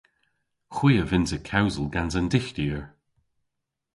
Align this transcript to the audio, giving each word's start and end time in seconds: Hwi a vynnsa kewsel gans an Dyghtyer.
Hwi 0.75 0.93
a 1.01 1.03
vynnsa 1.09 1.39
kewsel 1.49 1.87
gans 1.93 2.13
an 2.19 2.27
Dyghtyer. 2.31 2.83